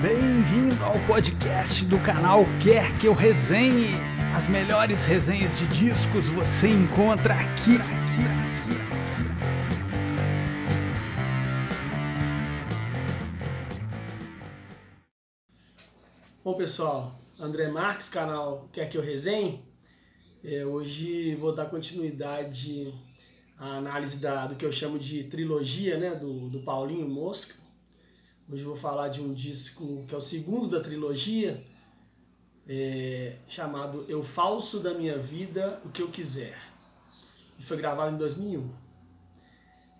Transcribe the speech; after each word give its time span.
Bem-vindo 0.00 0.80
ao 0.84 0.94
podcast 1.08 1.84
do 1.84 1.98
canal 1.98 2.44
Quer 2.62 2.96
Que 3.00 3.08
Eu 3.08 3.14
Resenhe. 3.14 3.96
As 4.32 4.46
melhores 4.46 5.04
resenhas 5.04 5.58
de 5.58 5.66
discos 5.66 6.28
você 6.28 6.68
encontra 6.68 7.34
aqui, 7.34 7.74
aqui, 7.74 8.22
aqui, 8.30 8.76
aqui. 8.94 9.26
Bom 16.44 16.54
pessoal, 16.54 17.18
André 17.36 17.66
Marques, 17.66 18.08
canal 18.08 18.68
Quer 18.72 18.88
Que 18.88 18.96
Eu 18.96 19.02
Resenhe. 19.02 19.64
É, 20.44 20.64
hoje 20.64 21.34
vou 21.34 21.52
dar 21.52 21.66
continuidade 21.66 22.94
à 23.58 23.78
análise 23.78 24.20
da, 24.20 24.46
do 24.46 24.54
que 24.54 24.64
eu 24.64 24.70
chamo 24.70 24.96
de 24.96 25.24
trilogia, 25.24 25.98
né, 25.98 26.14
do, 26.14 26.48
do 26.48 26.60
Paulinho 26.60 27.08
Mosca. 27.08 27.57
Hoje 28.50 28.62
eu 28.62 28.68
vou 28.68 28.76
falar 28.76 29.08
de 29.08 29.20
um 29.20 29.34
disco 29.34 30.06
que 30.08 30.14
é 30.14 30.16
o 30.16 30.22
segundo 30.22 30.68
da 30.68 30.80
trilogia, 30.80 31.62
é, 32.66 33.36
chamado 33.46 34.06
Eu 34.08 34.22
Falso 34.22 34.80
da 34.80 34.94
Minha 34.94 35.18
Vida, 35.18 35.78
O 35.84 35.90
Que 35.90 36.00
Eu 36.00 36.08
Quiser. 36.08 36.58
E 37.58 37.62
foi 37.62 37.76
gravado 37.76 38.14
em 38.14 38.18
2001. 38.18 38.70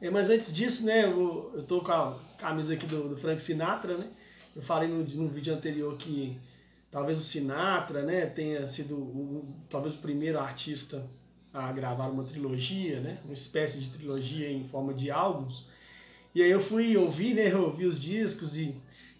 É, 0.00 0.08
mas 0.08 0.30
antes 0.30 0.54
disso, 0.54 0.86
né, 0.86 1.04
eu, 1.04 1.52
eu 1.56 1.62
tô 1.62 1.82
com 1.82 1.92
a 1.92 2.18
camisa 2.38 2.72
aqui 2.72 2.86
do, 2.86 3.10
do 3.10 3.16
Frank 3.18 3.42
Sinatra, 3.42 3.98
né? 3.98 4.10
Eu 4.56 4.62
falei 4.62 4.88
no, 4.88 5.04
no 5.04 5.28
vídeo 5.28 5.54
anterior 5.54 5.94
que 5.98 6.40
talvez 6.90 7.18
o 7.18 7.22
Sinatra, 7.22 8.02
né, 8.02 8.24
tenha 8.24 8.66
sido 8.66 8.96
um, 8.96 9.54
talvez 9.68 9.94
o 9.94 9.98
primeiro 9.98 10.38
artista 10.38 11.06
a 11.52 11.70
gravar 11.70 12.08
uma 12.08 12.24
trilogia, 12.24 12.98
né, 12.98 13.20
uma 13.26 13.34
espécie 13.34 13.78
de 13.78 13.90
trilogia 13.90 14.50
em 14.50 14.64
forma 14.64 14.94
de 14.94 15.10
álbuns. 15.10 15.68
E 16.38 16.42
aí 16.44 16.52
eu 16.52 16.60
fui 16.60 16.96
ouvir, 16.96 17.34
né, 17.34 17.52
ouvir 17.56 17.86
os 17.86 18.00
discos 18.00 18.56
e, 18.56 18.72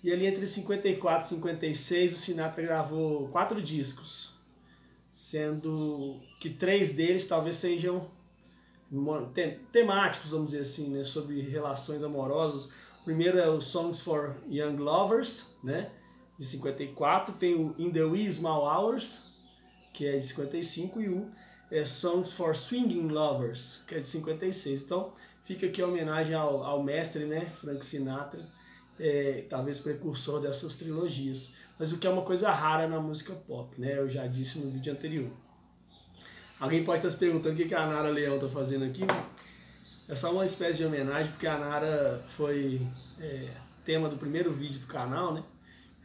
e 0.05 0.13
ali 0.13 0.25
entre 0.25 0.47
54 0.47 1.27
e 1.27 1.31
56 1.31 2.13
o 2.13 2.17
Sinatra 2.17 2.63
gravou 2.63 3.27
quatro 3.31 3.61
discos, 3.61 4.33
sendo 5.13 6.21
que 6.39 6.49
três 6.49 6.93
deles 6.93 7.27
talvez 7.27 7.57
sejam 7.57 8.09
temáticos, 9.73 10.31
vamos 10.31 10.53
dizer 10.53 10.63
assim, 10.63 10.91
né, 10.91 11.03
sobre 11.03 11.41
relações 11.41 12.05
amorosas. 12.05 12.67
O 13.01 13.05
primeiro 13.05 13.37
é 13.37 13.51
o 13.51 13.61
Songs 13.61 14.01
for 14.01 14.37
Young 14.49 14.77
Lovers, 14.77 15.45
né, 15.61 15.91
de 16.39 16.47
54, 16.47 17.35
tem 17.35 17.57
o 17.57 17.75
In 17.77 17.91
the 17.91 18.05
Wee 18.05 18.31
Small 18.31 18.63
Hours, 18.63 19.25
que 19.93 20.07
é 20.07 20.19
de 20.19 20.25
55, 20.25 21.01
e 21.01 21.09
o 21.09 21.29
é 21.69 21.85
Songs 21.85 22.33
for 22.33 22.55
Swinging 22.55 23.09
Lovers, 23.09 23.83
que 23.89 23.97
é 23.97 24.01
de 24.01 24.07
56. 24.07 24.85
Então, 24.85 25.13
fica 25.49 25.65
aqui 25.65 25.81
a 25.81 25.87
homenagem 25.87 26.35
ao, 26.35 26.63
ao 26.63 26.83
mestre, 26.83 27.25
né, 27.25 27.47
Frank 27.47 27.85
Sinatra, 27.85 28.47
é, 29.01 29.47
talvez 29.49 29.81
precursor 29.81 30.43
dessas 30.43 30.77
trilogias. 30.77 31.55
Mas 31.79 31.91
o 31.91 31.97
que 31.97 32.07
é 32.07 32.11
uma 32.11 32.21
coisa 32.21 32.51
rara 32.51 32.87
na 32.87 33.01
música 33.01 33.33
pop, 33.33 33.81
né, 33.81 33.99
eu 33.99 34.11
já 34.11 34.27
disse 34.27 34.59
no 34.59 34.71
vídeo 34.71 34.93
anterior. 34.93 35.31
Alguém 36.61 36.85
pode 36.85 36.99
estar 36.99 37.09
se 37.09 37.17
perguntando 37.17 37.55
o 37.55 37.67
que 37.67 37.75
a 37.75 37.87
Nara 37.87 38.11
Leão 38.11 38.35
está 38.35 38.49
fazendo 38.49 38.85
aqui. 38.85 39.05
É 40.07 40.15
só 40.15 40.33
uma 40.33 40.45
espécie 40.45 40.81
de 40.81 40.85
homenagem, 40.85 41.33
porque 41.33 41.47
a 41.47 41.57
Nara 41.57 42.23
foi 42.29 42.87
é, 43.19 43.49
tema 43.85 44.09
do 44.09 44.19
primeiro 44.19 44.53
vídeo 44.53 44.81
do 44.81 44.87
canal, 44.87 45.33
né? 45.33 45.43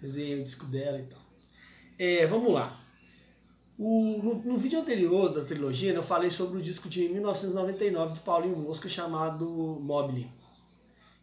Resenhei 0.02 0.40
o 0.40 0.44
disco 0.44 0.66
dela 0.68 1.00
e 1.00 1.04
tal. 1.04 1.20
É, 1.98 2.26
vamos 2.28 2.54
lá. 2.54 2.83
O, 3.78 4.20
no, 4.22 4.36
no, 4.36 4.58
vídeo 4.58 4.80
anterior 4.80 5.30
da 5.34 5.44
trilogia, 5.44 5.92
né, 5.92 5.98
eu 5.98 6.04
falei 6.04 6.30
sobre 6.30 6.60
o 6.60 6.62
disco 6.62 6.88
de 6.88 7.10
1999 7.10 8.14
do 8.14 8.20
Paulinho 8.20 8.56
Mosca 8.56 8.88
chamado 8.88 9.46
Mobile. 9.82 10.30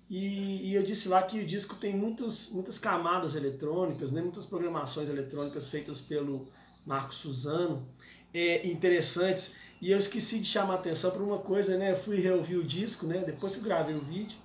E, 0.08 0.68
e, 0.68 0.74
eu 0.74 0.82
disse 0.82 1.08
lá 1.08 1.22
que 1.22 1.38
o 1.38 1.46
disco 1.46 1.76
tem 1.76 1.96
muitos, 1.96 2.50
muitas 2.50 2.76
camadas 2.78 3.36
eletrônicas, 3.36 4.10
né, 4.10 4.20
muitas 4.20 4.44
programações 4.44 5.08
eletrônicas 5.08 5.68
feitas 5.68 6.00
pelo 6.00 6.48
Marco 6.84 7.14
Suzano, 7.14 7.86
é, 8.34 8.66
interessantes. 8.66 9.56
E 9.80 9.92
eu 9.92 9.98
esqueci 9.98 10.40
de 10.40 10.46
chamar 10.46 10.74
a 10.74 10.76
atenção 10.76 11.10
para 11.10 11.22
uma 11.22 11.38
coisa, 11.38 11.78
né? 11.78 11.92
Eu 11.92 11.96
fui 11.96 12.18
reouvir 12.20 12.56
o 12.56 12.64
disco, 12.64 13.06
né? 13.06 13.22
Depois 13.24 13.56
que 13.56 13.62
gravei 13.62 13.94
o 13.94 14.00
vídeo 14.00 14.36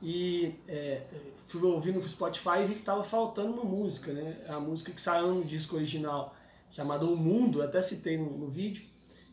e 0.00 0.54
é, 0.68 1.02
fui 1.48 1.62
ouvir 1.62 1.92
no 1.92 2.08
Spotify 2.08 2.60
e 2.62 2.66
vi 2.66 2.74
que 2.74 2.80
estava 2.80 3.02
faltando 3.02 3.52
uma 3.52 3.64
música, 3.64 4.12
né? 4.12 4.36
A 4.48 4.60
música 4.60 4.92
que 4.92 5.00
saiu 5.00 5.34
no 5.34 5.44
disco 5.44 5.76
original 5.76 6.36
chamada 6.70 7.04
O 7.04 7.16
Mundo, 7.16 7.62
até 7.62 7.80
citei 7.80 8.16
no, 8.16 8.38
no 8.38 8.48
vídeo, 8.48 8.84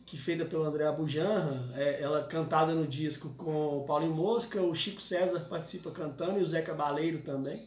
que 0.04 0.16
feita 0.18 0.44
pelo 0.44 0.64
André 0.64 0.86
Abujanra, 0.86 1.70
é, 1.74 2.02
ela 2.02 2.24
cantada 2.24 2.74
no 2.74 2.86
disco 2.86 3.34
com 3.34 3.78
o 3.78 3.84
Paulinho 3.84 4.14
Mosca, 4.14 4.60
o 4.60 4.74
Chico 4.74 5.00
César 5.00 5.40
participa 5.48 5.90
cantando 5.90 6.38
e 6.38 6.42
o 6.42 6.46
Zé 6.46 6.62
Cabaleiro 6.62 7.20
também. 7.20 7.66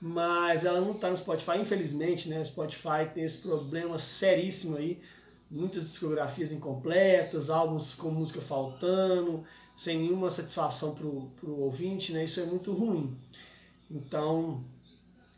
Mas 0.00 0.64
ela 0.64 0.80
não 0.80 0.92
está 0.92 1.10
no 1.10 1.16
Spotify, 1.16 1.58
infelizmente, 1.58 2.28
né? 2.28 2.40
O 2.40 2.44
Spotify 2.44 3.08
tem 3.12 3.24
esse 3.24 3.38
problema 3.38 3.98
seríssimo 3.98 4.76
aí, 4.76 5.00
muitas 5.50 5.84
discografias 5.84 6.52
incompletas, 6.52 7.48
álbuns 7.48 7.94
com 7.94 8.10
música 8.10 8.40
faltando, 8.40 9.44
sem 9.76 9.98
nenhuma 9.98 10.30
satisfação 10.30 10.94
para 10.94 11.06
o 11.06 11.60
ouvinte, 11.60 12.12
né? 12.12 12.24
Isso 12.24 12.38
é 12.40 12.44
muito 12.44 12.72
ruim. 12.72 13.16
Então, 13.90 14.62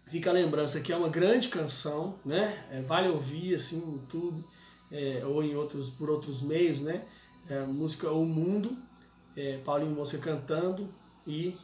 fica 0.07 0.31
a 0.31 0.33
lembrança 0.33 0.81
que 0.81 0.93
é 0.93 0.97
uma 0.97 1.09
grande 1.09 1.49
canção, 1.49 2.19
né? 2.25 2.65
É, 2.71 2.81
vale 2.81 3.09
ouvir 3.09 3.55
assim 3.55 3.81
no 3.81 3.95
YouTube 3.95 4.45
é, 4.91 5.23
ou 5.25 5.43
em 5.43 5.55
outros 5.57 5.91
por 5.91 6.11
outros 6.11 6.43
meios, 6.43 6.81
né? 6.81 7.05
É, 7.49 7.61
música 7.65 8.11
O 8.11 8.25
Mundo, 8.25 8.77
é, 9.37 9.59
Paulinho 9.59 9.95
Moça 9.95 10.19
cantando 10.19 10.93
e 11.27 11.57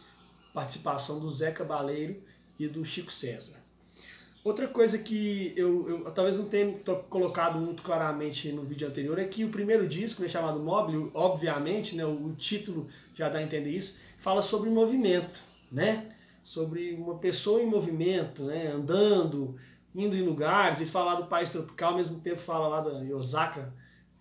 participação 0.53 1.19
do 1.19 1.31
Zeca 1.31 1.65
Baleiro 1.65 2.23
e 2.59 2.69
do 2.69 2.85
Chico 2.85 3.13
César. 3.13 3.63
Outra 4.45 4.67
coisa 4.67 4.99
que 4.99 5.53
eu, 5.57 5.89
eu, 5.89 6.11
talvez 6.11 6.37
não 6.37 6.49
tenha 6.49 6.73
colocado 7.09 7.61
muito 7.61 7.83
claramente 7.83 8.51
no 8.51 8.65
vídeo 8.65 8.89
anterior 8.89 9.17
é 9.21 9.25
que 9.25 9.45
o 9.45 9.51
primeiro 9.51 9.87
disco, 9.87 10.21
né, 10.21 10.29
chamado 10.29 10.59
Mobile, 10.59 11.13
obviamente, 11.15 11.95
né, 11.95 12.05
o, 12.05 12.27
o 12.27 12.35
título 12.35 12.89
já 13.15 13.29
dá 13.29 13.39
a 13.39 13.43
entender 13.43 13.71
isso, 13.71 13.99
fala 14.19 14.43
sobre 14.43 14.69
movimento, 14.69 15.41
né? 15.71 16.12
Sobre 16.43 16.95
uma 16.95 17.19
pessoa 17.19 17.63
em 17.63 17.67
movimento, 17.67 18.45
né, 18.45 18.69
andando, 18.69 19.57
indo 19.95 20.17
em 20.17 20.23
lugares, 20.23 20.81
e 20.81 20.87
falar 20.87 21.17
do 21.17 21.27
país 21.27 21.51
tropical, 21.51 21.93
ao 21.93 21.99
mesmo 21.99 22.21
tempo 22.21 22.41
fala 22.41 22.69
lá 22.69 22.81
da 22.81 23.17
Osaka, 23.17 23.73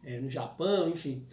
é, 0.04 0.20
no 0.20 0.30
Japão, 0.30 0.90
enfim. 0.90 1.26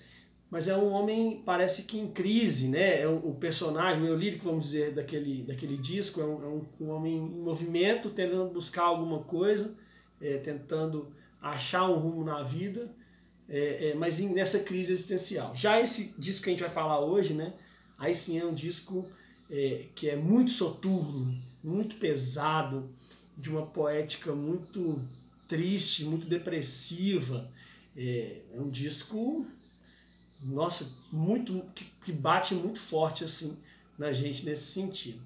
Mas 0.50 0.66
é 0.66 0.76
um 0.76 0.90
homem, 0.92 1.42
parece 1.44 1.82
que 1.82 1.98
em 1.98 2.08
crise, 2.08 2.68
né? 2.68 3.02
É 3.02 3.08
um, 3.08 3.16
o 3.16 3.34
personagem, 3.34 4.02
o 4.02 4.16
lírico, 4.16 4.44
vamos 4.44 4.64
dizer, 4.64 4.94
daquele, 4.94 5.42
daquele 5.42 5.76
disco, 5.76 6.20
é 6.20 6.24
um, 6.24 6.42
é 6.42 6.46
um, 6.46 6.66
um 6.80 6.90
homem 6.90 7.16
em 7.16 7.40
movimento, 7.40 8.08
tentando 8.10 8.50
buscar 8.50 8.84
alguma 8.84 9.22
coisa, 9.24 9.76
é, 10.20 10.38
tentando 10.38 11.12
achar 11.40 11.88
um 11.88 11.98
rumo 11.98 12.24
na 12.24 12.42
vida, 12.42 12.90
é, 13.48 13.94
mas 13.94 14.20
em, 14.20 14.32
nessa 14.32 14.60
crise 14.60 14.92
existencial. 14.92 15.54
Já 15.54 15.80
esse 15.80 16.14
disco 16.18 16.44
que 16.44 16.50
a 16.50 16.52
gente 16.52 16.62
vai 16.62 16.70
falar 16.70 17.00
hoje, 17.00 17.34
né? 17.34 17.52
Aí 17.98 18.14
sim 18.14 18.38
é 18.38 18.44
um 18.44 18.54
disco 18.54 19.06
é, 19.50 19.86
que 19.94 20.08
é 20.08 20.16
muito 20.16 20.50
soturno, 20.50 21.36
muito 21.62 21.96
pesado, 21.96 22.88
de 23.36 23.48
uma 23.48 23.66
poética 23.66 24.34
muito 24.34 25.00
triste, 25.46 26.04
muito 26.04 26.26
depressiva. 26.26 27.50
É, 27.96 28.42
é 28.52 28.60
um 28.60 28.68
disco, 28.68 29.46
nossa, 30.42 30.86
muito 31.10 31.64
que, 31.74 31.84
que, 32.04 32.12
bate 32.12 32.54
muito 32.54 32.80
forte 32.80 33.24
assim 33.24 33.56
na 33.96 34.12
gente 34.12 34.44
nesse 34.44 34.72
sentido. 34.72 35.20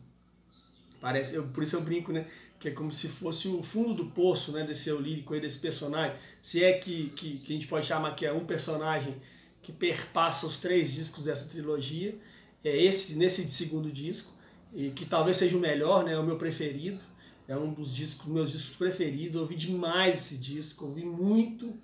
Parece, 1.01 1.35
eu, 1.35 1.49
por 1.49 1.63
isso 1.63 1.77
eu 1.77 1.83
brinco, 1.83 2.13
né? 2.13 2.29
Que 2.61 2.69
é 2.69 2.71
como 2.71 2.93
se 2.93 3.09
fosse 3.09 3.49
o 3.49 3.63
fundo 3.63 3.93
do 3.95 4.07
poço, 4.07 4.53
né? 4.53 4.65
Desse 4.65 4.89
eu 4.89 5.01
lírico 5.01 5.35
aí, 5.35 5.41
desse 5.41 5.59
personagem. 5.59 6.17
Se 6.41 6.63
é 6.63 6.79
que, 6.79 7.09
que, 7.11 7.39
que 7.39 7.53
a 7.53 7.57
gente 7.57 7.67
pode 7.67 7.87
chamar 7.87 8.15
que 8.15 8.25
é 8.25 8.33
um 8.33 8.47
personagem 8.47 9.17
que 9.63 9.73
perpassa 9.73 10.47
os 10.47 10.59
três 10.59 10.93
discos 10.93 11.25
dessa 11.25 11.49
trilogia 11.49 12.17
é 12.65 12.85
esse 12.85 13.17
nesse 13.17 13.51
segundo 13.51 13.91
disco 13.91 14.33
e 14.75 14.91
que 14.91 15.05
talvez 15.05 15.37
seja 15.37 15.57
o 15.57 15.61
melhor, 15.61 16.05
né? 16.05 16.13
É 16.13 16.19
o 16.19 16.25
meu 16.25 16.37
preferido. 16.37 17.01
É 17.49 17.57
um 17.57 17.73
dos 17.73 17.93
discos, 17.93 18.27
meus 18.27 18.51
discos 18.51 18.77
preferidos. 18.77 19.37
Ouvi 19.37 19.57
demais 19.57 20.17
esse 20.17 20.39
disco, 20.39 20.87
ouvi 20.87 21.05
muito 21.05 21.75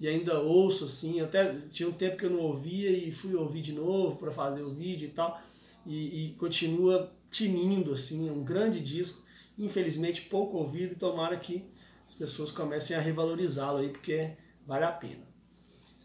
e 0.00 0.08
ainda 0.08 0.40
ouço 0.40 0.84
assim. 0.84 1.20
Até 1.20 1.54
tinha 1.70 1.88
um 1.88 1.92
tempo 1.92 2.16
que 2.16 2.26
eu 2.26 2.30
não 2.30 2.40
ouvia 2.40 2.90
e 2.90 3.10
fui 3.12 3.34
ouvir 3.34 3.60
de 3.60 3.72
novo 3.72 4.16
para 4.16 4.30
fazer 4.30 4.62
o 4.62 4.70
vídeo 4.70 5.06
e 5.06 5.10
tal. 5.10 5.42
E, 5.84 6.26
e, 6.26 6.32
continua 6.34 7.12
tinindo 7.30 7.92
assim, 7.92 8.28
é 8.28 8.32
um 8.32 8.44
grande 8.44 8.80
disco. 8.80 9.22
Infelizmente 9.58 10.22
pouco 10.22 10.56
ouvido. 10.56 10.94
Tomara 10.94 11.36
que 11.36 11.64
as 12.06 12.14
pessoas 12.14 12.50
comecem 12.50 12.96
a 12.96 13.00
revalorizá-lo 13.00 13.78
aí 13.78 13.88
porque 13.90 14.32
vale 14.66 14.84
a 14.84 14.92
pena 14.92 15.30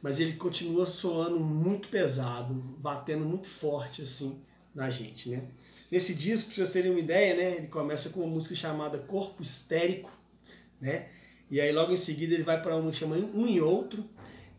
mas 0.05 0.19
ele 0.19 0.33
continua 0.33 0.85
soando 0.85 1.39
muito 1.39 1.87
pesado, 1.87 2.53
batendo 2.77 3.25
muito 3.25 3.47
forte 3.47 4.03
assim 4.03 4.39
na 4.75 4.87
gente, 4.87 5.31
né? 5.31 5.45
Nesse 5.89 6.13
disco, 6.13 6.49
para 6.49 6.57
vocês 6.57 6.71
terem 6.71 6.91
uma 6.91 6.99
ideia, 6.99 7.35
né, 7.35 7.55
ele 7.57 7.67
começa 7.67 8.11
com 8.11 8.19
uma 8.19 8.29
música 8.29 8.53
chamada 8.53 8.99
Corpo 8.99 9.41
Histérico, 9.41 10.11
né? 10.79 11.07
E 11.49 11.59
aí 11.59 11.71
logo 11.71 11.91
em 11.91 11.97
seguida 11.97 12.35
ele 12.35 12.43
vai 12.43 12.61
para 12.61 12.75
uma 12.75 12.91
que 12.91 12.97
chama 12.97 13.15
Um 13.15 13.47
e 13.47 13.59
Outro, 13.59 14.07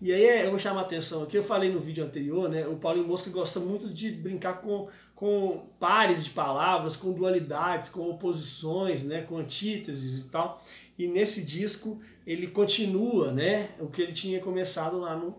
E 0.02 0.12
aí 0.12 0.44
eu 0.44 0.50
vou 0.50 0.58
chamar 0.58 0.80
a 0.80 0.82
atenção 0.82 1.22
aqui, 1.22 1.38
eu 1.38 1.44
falei 1.44 1.72
no 1.72 1.78
vídeo 1.78 2.04
anterior, 2.04 2.48
né? 2.48 2.66
O 2.66 2.74
Paulinho 2.74 3.06
Mosca 3.06 3.30
gosta 3.30 3.60
muito 3.60 3.88
de 3.94 4.10
brincar 4.10 4.60
com, 4.60 4.88
com 5.14 5.68
pares 5.78 6.24
de 6.24 6.30
palavras, 6.30 6.96
com 6.96 7.12
dualidades, 7.12 7.88
com 7.88 8.10
oposições, 8.10 9.04
né? 9.04 9.22
Com 9.22 9.38
antíteses 9.38 10.24
e 10.24 10.28
tal. 10.28 10.60
E 10.98 11.06
nesse 11.06 11.46
disco 11.46 12.00
ele 12.26 12.48
continua, 12.48 13.30
né? 13.30 13.70
O 13.78 13.86
que 13.86 14.02
ele 14.02 14.12
tinha 14.12 14.40
começado 14.40 14.98
lá 14.98 15.14
no, 15.14 15.36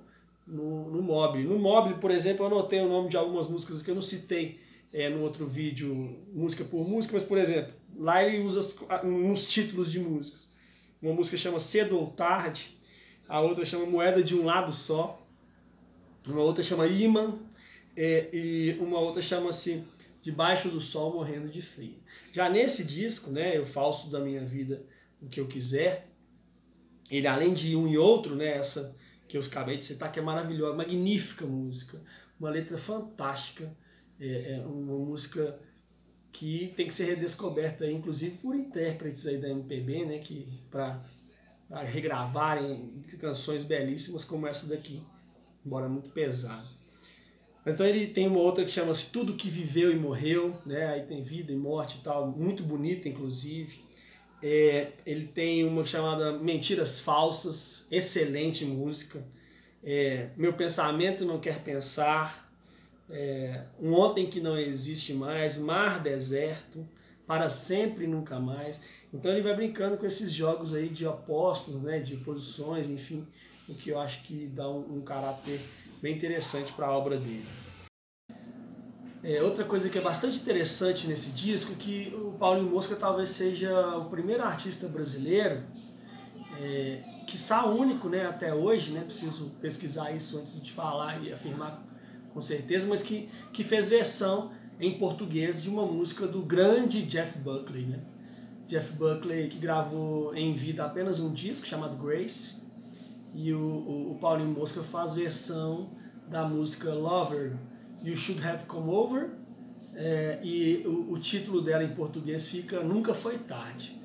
no, 0.47 0.89
no 0.89 1.01
Mobile. 1.03 1.43
No 1.43 1.59
Mobile, 1.59 1.99
por 1.99 2.11
exemplo, 2.11 2.45
eu 2.45 2.47
anotei 2.47 2.79
o 2.79 2.87
nome 2.87 3.09
de 3.09 3.17
algumas 3.17 3.49
músicas 3.49 3.81
que 3.81 3.91
eu 3.91 3.95
não 3.95 4.01
citei 4.01 4.59
é, 4.93 5.09
no 5.09 5.21
outro 5.21 5.45
vídeo, 5.45 6.17
música 6.33 6.63
por 6.63 6.87
música, 6.87 7.13
mas, 7.13 7.23
por 7.23 7.37
exemplo, 7.37 7.73
lá 7.97 8.23
ele 8.23 8.43
usa 8.43 8.75
uns 9.03 9.45
títulos 9.45 9.91
de 9.91 9.99
músicas. 9.99 10.55
Uma 11.01 11.13
música 11.13 11.37
chama 11.37 11.59
Cedo 11.59 11.99
ou 11.99 12.07
Tarde, 12.07 12.77
a 13.27 13.41
outra 13.41 13.65
chama 13.65 13.85
Moeda 13.85 14.23
de 14.23 14.35
um 14.35 14.45
Lado 14.45 14.71
Só, 14.71 15.21
uma 16.25 16.41
outra 16.41 16.63
chama 16.63 16.87
Imã, 16.87 17.37
é, 17.95 18.29
e 18.31 18.77
uma 18.79 18.99
outra 18.99 19.21
chama-se 19.21 19.83
Debaixo 20.21 20.69
do 20.69 20.79
Sol 20.79 21.13
Morrendo 21.13 21.49
de 21.49 21.61
Frio. 21.61 21.95
Já 22.31 22.49
nesse 22.49 22.83
disco, 22.83 23.29
né, 23.29 23.57
Eu 23.57 23.65
Falso 23.65 24.09
da 24.09 24.19
Minha 24.19 24.45
Vida, 24.45 24.83
O 25.21 25.27
Que 25.27 25.39
Eu 25.39 25.47
Quiser, 25.47 26.07
ele 27.09 27.27
além 27.27 27.54
de 27.54 27.75
um 27.75 27.88
e 27.88 27.98
outro, 27.98 28.36
né, 28.36 28.57
essa 28.57 28.95
que 29.27 29.38
eu 29.38 29.42
acabei 29.42 29.77
de 29.77 29.86
citar, 29.86 30.12
que 30.12 30.19
é 30.19 30.21
maravilhosa, 30.21 30.75
magnífica 30.75 31.45
música, 31.45 32.01
uma 32.39 32.50
letra 32.50 32.77
fantástica, 32.77 33.75
é, 34.19 34.54
é 34.54 34.65
uma 34.65 34.98
música 34.98 35.59
que 36.31 36.74
tem 36.75 36.88
que 36.88 36.95
ser 36.95 37.06
redescoberta, 37.06 37.89
inclusive 37.89 38.38
por 38.38 38.56
intérpretes 38.56 39.25
aí 39.25 39.38
da 39.38 39.50
MPB, 39.50 40.06
né, 40.06 40.19
que 40.19 40.48
para 40.69 41.04
regravarem 41.86 43.04
canções 43.19 43.63
belíssimas 43.63 44.24
como 44.24 44.48
essa 44.48 44.68
daqui, 44.68 45.01
embora 45.65 45.89
muito 45.89 46.09
pesada. 46.12 46.77
Mas 47.68 47.74
então 47.74 47.86
ele 47.86 48.07
tem 48.07 48.27
uma 48.27 48.39
outra 48.39 48.63
que 48.63 48.71
chama-se 48.71 49.12
Tudo 49.12 49.33
que 49.33 49.50
Viveu 49.50 49.92
e 49.92 49.95
Morreu, 50.00 50.56
né? 50.65 50.86
Aí 50.86 51.01
tem 51.01 51.21
vida 51.21 51.51
e 51.51 51.56
morte 51.57 51.98
e 51.98 52.01
tal, 52.01 52.31
muito 52.31 52.63
bonita 52.63 53.09
inclusive. 53.09 53.81
É, 54.41 54.91
ele 55.05 55.27
tem 55.27 55.63
uma 55.65 55.85
chamada 55.85 56.31
Mentiras 56.33 56.99
Falsas, 56.99 57.87
excelente 57.89 58.63
música. 58.65 59.23
É, 59.83 60.29
Meu 60.37 60.53
Pensamento 60.53 61.25
Não 61.25 61.39
Quer 61.39 61.63
Pensar, 61.63 62.51
é, 63.09 63.63
Um 63.81 63.93
Ontem 63.93 64.29
Que 64.29 64.39
Não 64.39 64.57
Existe 64.57 65.13
Mais, 65.13 65.57
Mar 65.57 66.01
Deserto, 66.01 66.87
Para 67.25 67.49
Sempre 67.49 68.03
e 68.03 68.07
Nunca 68.07 68.39
Mais. 68.39 68.81
Então 69.13 69.31
ele 69.31 69.41
vai 69.41 69.55
brincando 69.55 69.97
com 69.97 70.05
esses 70.05 70.31
jogos 70.31 70.73
aí 70.73 70.89
de 70.89 71.05
opostos, 71.05 71.81
né, 71.81 71.99
de 71.99 72.17
posições, 72.17 72.89
enfim, 72.89 73.25
o 73.67 73.73
que 73.73 73.89
eu 73.89 73.99
acho 73.99 74.21
que 74.23 74.45
dá 74.47 74.69
um, 74.69 74.97
um 74.97 75.01
caráter 75.01 75.61
bem 76.01 76.15
interessante 76.15 76.71
para 76.73 76.87
a 76.87 76.91
obra 76.91 77.17
dele. 77.17 77.45
É, 79.23 79.41
outra 79.41 79.65
coisa 79.65 79.89
que 79.89 79.97
é 79.97 80.01
bastante 80.01 80.39
interessante 80.39 81.07
nesse 81.07 81.31
disco 81.31 81.73
é 81.73 81.75
que 81.75 82.13
Paulinho 82.37 82.69
Mosca 82.69 82.95
talvez 82.95 83.29
seja 83.29 83.97
o 83.97 84.05
primeiro 84.05 84.43
artista 84.43 84.87
brasileiro, 84.87 85.63
é, 86.59 87.01
que 87.27 87.35
está 87.35 87.65
único 87.65 88.07
né, 88.09 88.25
até 88.25 88.53
hoje, 88.53 88.91
né, 88.91 89.01
preciso 89.01 89.51
pesquisar 89.61 90.11
isso 90.11 90.39
antes 90.39 90.61
de 90.61 90.71
falar 90.71 91.23
e 91.23 91.31
afirmar 91.31 91.83
com 92.33 92.41
certeza, 92.41 92.87
mas 92.87 93.01
que, 93.01 93.29
que 93.51 93.63
fez 93.63 93.89
versão 93.89 94.51
em 94.79 94.97
português 94.97 95.61
de 95.61 95.69
uma 95.69 95.85
música 95.85 96.27
do 96.27 96.41
grande 96.41 97.01
Jeff 97.03 97.37
Buckley. 97.39 97.85
Né? 97.85 97.99
Jeff 98.67 98.93
Buckley 98.93 99.49
que 99.49 99.57
gravou 99.57 100.35
em 100.35 100.51
vida 100.51 100.85
apenas 100.85 101.19
um 101.19 101.33
disco 101.33 101.65
chamado 101.65 101.97
Grace, 101.97 102.55
e 103.33 103.53
o, 103.53 103.59
o, 103.59 104.11
o 104.11 104.15
Paulinho 104.19 104.49
Mosca 104.49 104.81
faz 104.83 105.13
versão 105.13 105.89
da 106.29 106.47
música 106.47 106.93
Lover, 106.93 107.55
You 108.03 108.15
Should 108.15 108.45
Have 108.45 108.65
Come 108.65 108.89
Over, 108.89 109.31
é, 109.99 110.39
e 110.44 110.83
o, 110.85 111.13
o, 111.13 111.19
título 111.19 111.59
dela 111.59 111.83
em 111.83 111.89
português 111.95 112.47
fica 112.47 112.83
Nunca 112.83 113.15
Foi 113.15 113.39
Tarde. 113.39 113.99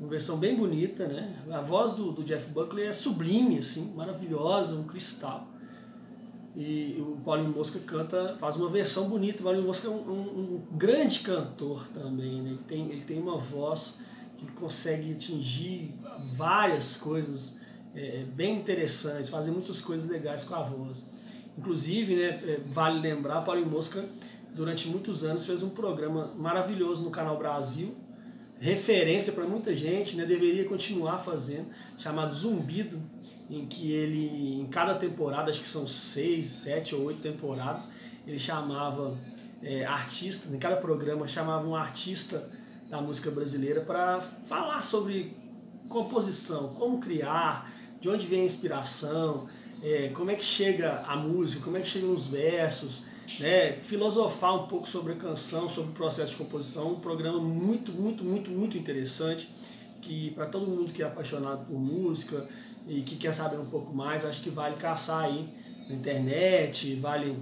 Uma 0.00 0.08
versão 0.08 0.38
bem 0.38 0.56
bonita, 0.56 1.06
né? 1.06 1.44
A 1.50 1.60
voz 1.60 1.92
do, 1.92 2.12
do 2.12 2.24
Jeff 2.24 2.50
Buckley 2.50 2.86
é 2.86 2.94
sublime, 2.94 3.58
assim, 3.58 3.92
maravilhosa, 3.94 4.74
um 4.74 4.84
cristal. 4.84 5.46
E 6.56 6.96
o 6.98 7.18
Paulinho 7.22 7.50
Mosca 7.50 7.78
canta, 7.78 8.38
faz 8.40 8.56
uma 8.56 8.70
versão 8.70 9.06
bonita. 9.06 9.42
O 9.42 9.44
Paulinho 9.44 9.66
Mosca 9.66 9.86
é 9.86 9.90
um, 9.90 10.10
um, 10.10 10.54
um 10.54 10.76
grande 10.78 11.20
cantor 11.20 11.88
também, 11.88 12.40
né? 12.40 12.50
Ele 12.50 12.62
tem, 12.66 12.90
ele 12.90 13.02
tem 13.02 13.20
uma 13.20 13.36
voz 13.36 13.98
que 14.38 14.46
consegue 14.52 15.12
atingir 15.12 15.92
várias 16.32 16.96
coisas 16.96 17.60
é, 17.94 18.24
bem 18.34 18.60
interessantes, 18.60 19.28
fazer 19.28 19.50
muitas 19.50 19.78
coisas 19.78 20.08
legais 20.08 20.42
com 20.42 20.54
a 20.54 20.62
voz. 20.62 21.06
Inclusive, 21.58 22.16
né, 22.16 22.40
é, 22.44 22.60
vale 22.66 22.98
lembrar, 22.98 23.42
Paulinho 23.42 23.68
Mosca, 23.68 24.04
durante 24.54 24.88
muitos 24.88 25.24
anos, 25.24 25.44
fez 25.44 25.62
um 25.62 25.68
programa 25.68 26.30
maravilhoso 26.36 27.02
no 27.02 27.10
Canal 27.10 27.36
Brasil, 27.36 27.94
referência 28.58 29.32
para 29.32 29.44
muita 29.44 29.74
gente, 29.74 30.16
né, 30.16 30.24
deveria 30.24 30.64
continuar 30.64 31.18
fazendo, 31.18 31.66
chamado 31.98 32.32
Zumbido, 32.32 33.00
em 33.50 33.66
que 33.66 33.92
ele, 33.92 34.60
em 34.60 34.66
cada 34.66 34.94
temporada, 34.94 35.50
acho 35.50 35.60
que 35.60 35.68
são 35.68 35.86
seis, 35.86 36.46
sete 36.46 36.94
ou 36.94 37.02
oito 37.02 37.20
temporadas, 37.20 37.88
ele 38.26 38.38
chamava 38.38 39.18
é, 39.62 39.84
artistas, 39.84 40.52
em 40.52 40.58
cada 40.58 40.76
programa 40.76 41.26
chamava 41.26 41.66
um 41.66 41.76
artista 41.76 42.48
da 42.88 43.00
música 43.00 43.30
brasileira 43.30 43.80
para 43.80 44.20
falar 44.20 44.82
sobre 44.82 45.36
composição, 45.88 46.74
como 46.74 47.00
criar, 47.00 47.70
de 48.00 48.08
onde 48.08 48.26
vem 48.26 48.42
a 48.42 48.44
inspiração, 48.44 49.46
é, 49.82 50.08
como 50.08 50.30
é 50.30 50.34
que 50.34 50.44
chega 50.44 51.02
a 51.06 51.16
música, 51.16 51.64
como 51.64 51.76
é 51.76 51.80
que 51.80 51.88
chegam 51.88 52.12
os 52.12 52.26
versos, 52.26 53.02
né? 53.38 53.72
filosofar 53.82 54.64
um 54.64 54.66
pouco 54.66 54.88
sobre 54.88 55.12
a 55.12 55.16
canção, 55.16 55.68
sobre 55.68 55.90
o 55.90 55.94
processo 55.94 56.32
de 56.32 56.36
composição. 56.36 56.92
Um 56.92 57.00
programa 57.00 57.40
muito, 57.40 57.92
muito, 57.92 58.24
muito, 58.24 58.50
muito 58.50 58.76
interessante 58.78 59.48
que 60.00 60.30
para 60.32 60.46
todo 60.46 60.66
mundo 60.66 60.92
que 60.92 61.02
é 61.02 61.06
apaixonado 61.06 61.64
por 61.64 61.78
música 61.78 62.46
e 62.86 63.02
que 63.02 63.16
quer 63.16 63.32
saber 63.32 63.58
um 63.58 63.66
pouco 63.66 63.94
mais, 63.94 64.24
acho 64.24 64.42
que 64.42 64.50
vale 64.50 64.76
caçar 64.76 65.24
aí 65.24 65.48
na 65.88 65.94
internet, 65.94 66.94
vale 66.96 67.36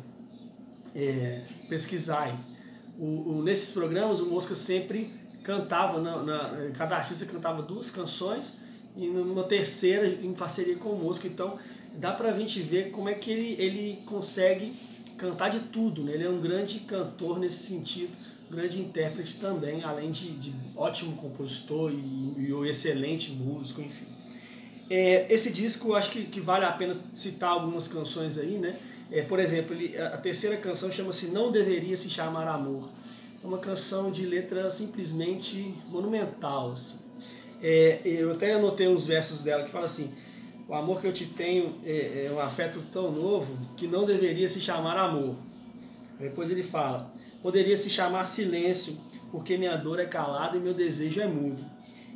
é, 0.94 1.42
pesquisar 1.68 2.22
aí. 2.22 2.34
O, 2.98 3.32
o, 3.32 3.42
nesses 3.42 3.72
programas 3.72 4.20
o 4.20 4.26
Mosca 4.26 4.54
sempre 4.54 5.12
cantava, 5.42 6.00
na, 6.00 6.22
na, 6.22 6.70
cada 6.70 6.96
artista 6.96 7.26
cantava 7.26 7.62
duas 7.62 7.90
canções 7.90 8.56
e 8.96 9.06
numa 9.06 9.44
terceira 9.44 10.06
em 10.06 10.32
parceria 10.32 10.76
com 10.76 10.90
o 10.90 11.02
Mosca, 11.02 11.26
então 11.26 11.58
dá 11.98 12.12
pra 12.12 12.32
gente 12.32 12.60
ver 12.60 12.90
como 12.90 13.08
é 13.08 13.14
que 13.14 13.30
ele, 13.30 13.60
ele 13.60 14.02
consegue 14.06 14.76
cantar 15.16 15.50
de 15.50 15.60
tudo, 15.60 16.02
né? 16.02 16.12
Ele 16.12 16.24
é 16.24 16.28
um 16.28 16.40
grande 16.40 16.80
cantor 16.80 17.38
nesse 17.38 17.64
sentido, 17.64 18.16
grande 18.50 18.80
intérprete 18.80 19.36
também, 19.36 19.82
além 19.82 20.10
de, 20.10 20.30
de 20.32 20.54
ótimo 20.76 21.16
compositor 21.16 21.90
e, 21.90 22.46
e 22.46 22.52
um 22.52 22.64
excelente 22.64 23.32
músico, 23.32 23.80
enfim. 23.80 24.06
É, 24.90 25.32
esse 25.32 25.52
disco, 25.52 25.94
acho 25.94 26.10
que, 26.10 26.24
que, 26.26 26.40
vale 26.40 26.64
a 26.64 26.72
pena 26.72 27.00
citar 27.14 27.50
algumas 27.50 27.88
canções 27.88 28.36
aí, 28.36 28.58
né? 28.58 28.76
É, 29.10 29.22
por 29.22 29.38
exemplo, 29.38 29.74
ele, 29.74 29.96
a 29.96 30.18
terceira 30.18 30.56
canção 30.56 30.90
chama-se 30.90 31.26
Não 31.26 31.50
Deveria 31.50 31.96
Se 31.96 32.10
Chamar 32.10 32.46
Amor. 32.48 32.90
É 33.42 33.46
uma 33.46 33.58
canção 33.58 34.10
de 34.10 34.26
letra 34.26 34.70
simplesmente 34.70 35.74
monumental, 35.88 36.72
assim. 36.72 36.98
É, 37.62 38.00
eu 38.04 38.32
até 38.32 38.54
anotei 38.54 38.88
uns 38.88 39.06
versos 39.06 39.42
dela 39.42 39.64
que 39.64 39.70
fala 39.70 39.86
assim: 39.86 40.12
o 40.68 40.74
amor 40.74 41.00
que 41.00 41.06
eu 41.06 41.12
te 41.12 41.26
tenho 41.26 41.74
é, 41.84 42.26
é 42.26 42.32
um 42.32 42.40
afeto 42.40 42.82
tão 42.92 43.10
novo 43.10 43.56
que 43.76 43.86
não 43.86 44.04
deveria 44.04 44.48
se 44.48 44.60
chamar 44.60 44.96
amor. 44.96 45.36
Depois 46.18 46.50
ele 46.50 46.62
fala: 46.62 47.12
poderia 47.42 47.76
se 47.76 47.90
chamar 47.90 48.24
silêncio, 48.26 48.96
porque 49.30 49.56
minha 49.56 49.76
dor 49.76 49.98
é 49.98 50.06
calada 50.06 50.56
e 50.56 50.60
meu 50.60 50.74
desejo 50.74 51.20
é 51.20 51.26
mudo. 51.26 51.64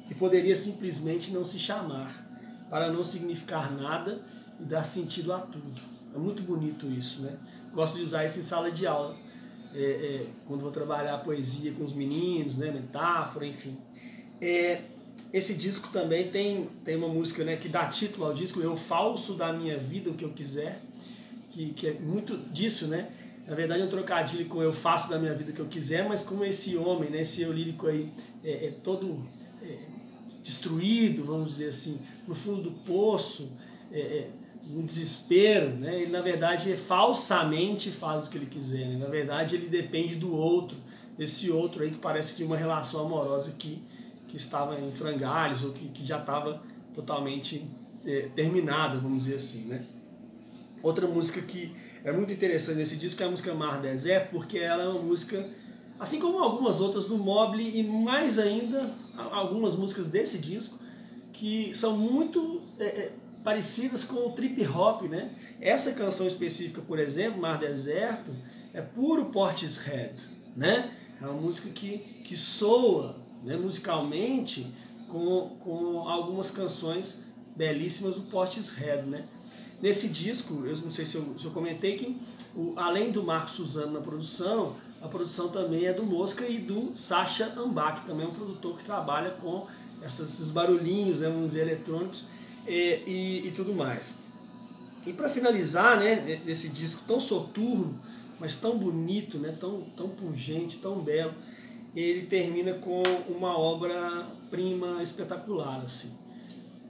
E 0.08 0.14
poderia 0.14 0.54
simplesmente 0.54 1.32
não 1.32 1.44
se 1.44 1.58
chamar, 1.58 2.24
para 2.70 2.90
não 2.92 3.02
significar 3.02 3.72
nada 3.72 4.22
e 4.60 4.64
dar 4.64 4.84
sentido 4.84 5.32
a 5.32 5.40
tudo. 5.40 5.80
É 6.14 6.18
muito 6.18 6.42
bonito 6.42 6.86
isso, 6.86 7.22
né? 7.22 7.36
Gosto 7.74 7.98
de 7.98 8.04
usar 8.04 8.24
isso 8.24 8.38
em 8.38 8.42
sala 8.42 8.70
de 8.70 8.86
aula, 8.86 9.16
é, 9.74 9.82
é, 9.82 10.26
quando 10.46 10.60
vou 10.62 10.70
trabalhar 10.70 11.18
poesia 11.18 11.72
com 11.72 11.84
os 11.84 11.92
meninos, 11.92 12.56
né? 12.56 12.70
Metáfora, 12.70 13.46
enfim. 13.46 13.76
É, 14.40 14.82
esse 15.32 15.54
disco 15.54 15.88
também 15.92 16.30
tem, 16.30 16.68
tem 16.84 16.96
uma 16.96 17.08
música 17.08 17.44
né, 17.44 17.56
que 17.56 17.68
dá 17.68 17.86
título 17.88 18.26
ao 18.26 18.34
disco, 18.34 18.60
Eu 18.60 18.76
Falso 18.76 19.34
da 19.34 19.52
Minha 19.52 19.76
Vida, 19.76 20.10
o 20.10 20.14
que 20.14 20.24
eu 20.24 20.30
quiser, 20.30 20.80
que, 21.50 21.70
que 21.70 21.88
é 21.88 21.92
muito 21.94 22.36
disso, 22.52 22.86
né? 22.86 23.10
Na 23.46 23.54
verdade 23.54 23.82
é 23.82 23.84
um 23.84 23.88
trocadilho 23.88 24.46
com 24.46 24.62
Eu 24.62 24.72
Faço 24.72 25.08
da 25.08 25.18
Minha 25.18 25.34
Vida 25.34 25.52
o 25.52 25.54
que 25.54 25.60
eu 25.60 25.66
quiser, 25.66 26.08
mas 26.08 26.22
como 26.22 26.44
esse 26.44 26.76
homem, 26.76 27.10
né, 27.10 27.20
esse 27.20 27.42
eu 27.42 27.52
lírico 27.52 27.86
aí 27.86 28.10
é, 28.44 28.66
é 28.66 28.70
todo 28.82 29.24
é, 29.62 29.76
destruído, 30.42 31.24
vamos 31.24 31.52
dizer 31.52 31.68
assim, 31.68 32.00
no 32.26 32.34
fundo 32.34 32.62
do 32.62 32.70
poço, 32.70 33.50
é, 33.92 34.00
é, 34.00 34.30
no 34.66 34.82
desespero, 34.82 35.70
né? 35.76 36.02
Ele 36.02 36.10
na 36.10 36.20
verdade 36.20 36.72
é 36.72 36.76
falsamente 36.76 37.90
faz 37.92 38.26
o 38.26 38.30
que 38.30 38.36
ele 38.36 38.46
quiser, 38.46 38.86
né? 38.88 38.96
Na 38.96 39.06
verdade 39.06 39.54
ele 39.54 39.68
depende 39.68 40.16
do 40.16 40.34
outro, 40.34 40.76
esse 41.18 41.50
outro 41.50 41.82
aí 41.82 41.90
que 41.90 41.98
parece 41.98 42.34
que 42.34 42.42
uma 42.42 42.56
relação 42.56 43.04
amorosa 43.06 43.54
que 43.56 43.80
que 44.36 44.42
estava 44.42 44.78
em 44.78 44.92
frangalhos 44.92 45.64
ou 45.64 45.72
que, 45.72 45.88
que 45.88 46.04
já 46.04 46.18
estava 46.18 46.62
totalmente 46.94 47.66
é, 48.04 48.28
terminada, 48.36 48.98
vamos 48.98 49.24
dizer 49.24 49.36
assim, 49.36 49.64
né? 49.64 49.82
Outra 50.82 51.06
música 51.06 51.40
que 51.40 51.74
é 52.04 52.12
muito 52.12 52.34
interessante 52.34 52.76
nesse 52.76 52.96
disco 52.96 53.22
é 53.22 53.26
a 53.26 53.30
música 53.30 53.54
Mar 53.54 53.80
Deserto, 53.80 54.30
porque 54.30 54.58
ela 54.58 54.82
é 54.82 54.88
uma 54.88 55.00
música, 55.00 55.48
assim 55.98 56.20
como 56.20 56.38
algumas 56.38 56.82
outras 56.82 57.06
do 57.06 57.16
Mobley 57.16 57.80
e 57.80 57.82
mais 57.82 58.38
ainda 58.38 58.92
algumas 59.16 59.74
músicas 59.74 60.10
desse 60.10 60.38
disco, 60.38 60.78
que 61.32 61.74
são 61.74 61.96
muito 61.96 62.60
é, 62.78 62.84
é, 62.84 63.12
parecidas 63.42 64.04
com 64.04 64.16
o 64.16 64.32
trip 64.32 64.66
hop, 64.66 65.04
né? 65.04 65.34
Essa 65.58 65.92
canção 65.92 66.26
específica, 66.26 66.82
por 66.82 66.98
exemplo, 66.98 67.40
Mar 67.40 67.58
Deserto, 67.58 68.36
é 68.74 68.82
puro 68.82 69.26
Portishead, 69.26 70.14
né? 70.54 70.92
É 71.22 71.24
uma 71.24 71.40
música 71.40 71.70
que, 71.70 71.98
que 72.22 72.36
soa 72.36 73.24
né, 73.44 73.56
musicalmente 73.56 74.66
com, 75.08 75.56
com 75.60 76.08
algumas 76.08 76.50
canções 76.50 77.24
belíssimas 77.54 78.16
do 78.16 78.22
Portishead, 78.22 79.06
né? 79.08 79.24
Nesse 79.80 80.08
disco, 80.08 80.64
eu 80.64 80.76
não 80.78 80.90
sei 80.90 81.04
se 81.04 81.16
eu, 81.16 81.38
se 81.38 81.44
eu 81.44 81.50
comentei 81.50 81.96
que, 81.96 82.16
o, 82.54 82.72
além 82.76 83.12
do 83.12 83.22
Marcos 83.22 83.52
Suzano 83.52 83.92
na 83.92 84.00
produção, 84.00 84.76
a 85.02 85.08
produção 85.08 85.48
também 85.48 85.84
é 85.84 85.92
do 85.92 86.02
Mosca 86.02 86.48
e 86.48 86.58
do 86.58 86.96
Sacha 86.96 87.52
Ambach, 87.56 88.00
que 88.00 88.06
também 88.06 88.24
é 88.24 88.28
um 88.28 88.32
produtor 88.32 88.78
que 88.78 88.84
trabalha 88.84 89.32
com 89.32 89.66
essas, 90.02 90.30
esses 90.30 90.50
barulhinhos, 90.50 91.20
né, 91.20 91.30
dizer, 91.44 91.62
eletrônicos 91.62 92.24
e, 92.66 93.02
e, 93.06 93.48
e 93.48 93.52
tudo 93.54 93.74
mais. 93.74 94.18
E 95.06 95.12
para 95.12 95.28
finalizar, 95.28 95.98
né, 95.98 96.40
nesse 96.44 96.70
disco 96.70 97.04
tão 97.06 97.20
soturno, 97.20 98.00
mas 98.40 98.56
tão 98.56 98.78
bonito, 98.78 99.38
né, 99.38 99.54
tão, 99.58 99.82
tão 99.96 100.08
pungente, 100.08 100.78
tão 100.78 101.00
belo, 101.00 101.34
ele 102.00 102.26
termina 102.26 102.74
com 102.74 103.02
uma 103.28 103.58
obra-prima 103.58 105.02
espetacular, 105.02 105.80
assim, 105.80 106.10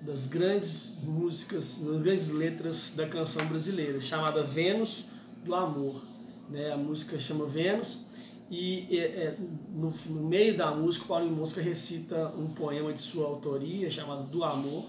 das 0.00 0.26
grandes 0.26 0.96
músicas, 1.02 1.78
das 1.78 2.02
grandes 2.02 2.28
letras 2.28 2.92
da 2.96 3.06
canção 3.08 3.46
brasileira, 3.46 4.00
chamada 4.00 4.42
Vênus 4.42 5.04
do 5.44 5.54
Amor. 5.54 6.02
Né? 6.50 6.72
A 6.72 6.76
música 6.76 7.18
chama 7.18 7.46
Vênus 7.46 8.04
e 8.50 8.98
é, 8.98 9.04
é, 9.04 9.36
no, 9.74 9.92
no, 10.08 10.22
meio 10.22 10.56
da 10.56 10.72
música, 10.72 11.06
Paulinho 11.06 11.34
Mosca 11.34 11.60
recita 11.60 12.28
um 12.36 12.48
poema 12.48 12.92
de 12.92 13.00
sua 13.00 13.26
autoria 13.26 13.90
chamado 13.90 14.24
Do 14.28 14.44
Amor, 14.44 14.86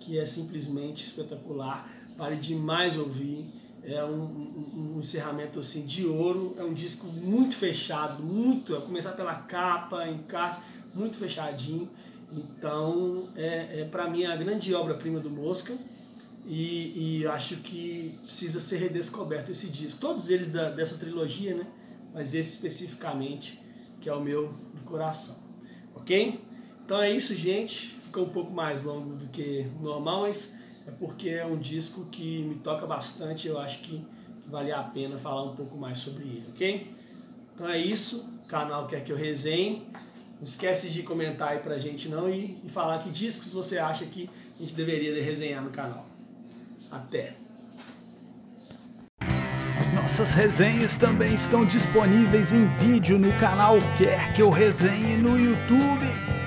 que 0.00 0.18
é 0.18 0.24
simplesmente 0.24 1.04
espetacular, 1.04 1.90
vale 2.16 2.36
demais 2.36 2.98
ouvir. 2.98 3.46
É 3.82 4.04
um, 4.04 4.22
um, 4.22 4.94
um, 4.96 4.98
encerramento 4.98 5.60
assim 5.60 5.86
de 5.86 6.04
ouro, 6.06 6.54
é 6.58 6.62
um 6.62 6.74
disco 6.74 7.06
muito 7.06 7.56
fechado, 7.56 8.22
muito, 8.22 8.76
a 8.76 8.80
começar 8.80 9.12
pela 9.12 9.34
capa, 9.34 10.06
encarte, 10.08 10.60
muito 10.94 11.16
fechadinho. 11.16 11.88
Então, 12.30 13.28
é, 13.36 13.80
é 13.80 13.84
para 13.84 14.08
mim 14.10 14.24
a 14.24 14.36
grande 14.36 14.74
obra-prima 14.74 15.20
do 15.20 15.30
Mosca 15.30 15.74
e, 16.44 17.20
e, 17.20 17.26
acho 17.26 17.56
que 17.56 18.18
precisa 18.22 18.60
ser 18.60 18.78
redescoberto 18.78 19.50
esse 19.50 19.68
disco. 19.68 20.00
Todos 20.00 20.28
eles 20.28 20.50
da, 20.50 20.70
dessa 20.70 20.98
trilogia, 20.98 21.54
né? 21.54 21.66
mas 22.12 22.34
esse 22.34 22.54
especificamente, 22.54 23.60
que 24.00 24.08
é 24.08 24.14
o 24.14 24.20
meu 24.20 24.52
do 24.74 24.82
coração. 24.82 25.36
Ok? 25.94 26.40
Então 26.84 27.00
é 27.00 27.12
isso, 27.12 27.34
gente. 27.34 27.88
Ficou 28.08 28.24
um 28.24 28.30
pouco 28.30 28.50
mais 28.50 28.82
longo 28.82 29.14
do 29.14 29.26
que 29.28 29.66
normal, 29.80 30.22
mas 30.22 30.54
é 30.88 30.90
porque 30.98 31.28
é 31.28 31.44
um 31.44 31.58
disco 31.58 32.06
que 32.06 32.42
me 32.42 32.54
toca 32.56 32.86
bastante. 32.86 33.46
Eu 33.46 33.58
acho 33.58 33.80
que 33.80 34.02
vale 34.46 34.72
a 34.72 34.82
pena 34.82 35.18
falar 35.18 35.44
um 35.44 35.54
pouco 35.54 35.76
mais 35.76 35.98
sobre 35.98 36.24
ele, 36.24 36.46
ok? 36.48 36.90
Então 37.54 37.68
é 37.68 37.78
isso. 37.78 38.26
O 38.44 38.48
canal 38.48 38.86
quer 38.86 39.04
que 39.04 39.12
eu 39.12 39.16
resenhe. 39.16 39.86
Não 40.36 40.44
esquece 40.44 40.88
de 40.88 41.02
comentar 41.02 41.50
aí 41.50 41.58
pra 41.58 41.78
gente 41.78 42.08
não 42.08 42.30
e, 42.30 42.58
e 42.64 42.70
falar 42.70 43.00
que 43.00 43.10
discos 43.10 43.52
você 43.52 43.76
acha 43.76 44.06
que 44.06 44.30
a 44.56 44.62
gente 44.62 44.74
deveria 44.74 45.22
resenhar 45.22 45.62
no 45.62 45.70
canal. 45.70 46.06
Até! 46.90 47.34
Nossas 49.94 50.32
resenhas 50.34 50.96
também 50.96 51.34
estão 51.34 51.66
disponíveis 51.66 52.52
em 52.52 52.64
vídeo 52.66 53.18
no 53.18 53.32
canal 53.38 53.76
Quer 53.98 54.32
Que 54.32 54.40
Eu 54.40 54.50
Resenhe 54.50 55.16
no 55.16 55.36
YouTube. 55.36 56.37